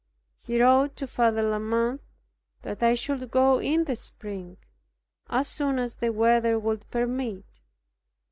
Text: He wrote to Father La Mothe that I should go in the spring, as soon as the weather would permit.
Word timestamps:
He 0.39 0.59
wrote 0.59 0.95
to 0.95 1.05
Father 1.05 1.43
La 1.43 1.59
Mothe 1.59 1.99
that 2.63 2.81
I 2.81 2.95
should 2.95 3.29
go 3.29 3.59
in 3.59 3.83
the 3.83 3.95
spring, 3.95 4.57
as 5.29 5.47
soon 5.47 5.77
as 5.77 5.97
the 5.97 6.09
weather 6.11 6.57
would 6.57 6.89
permit. 6.89 7.45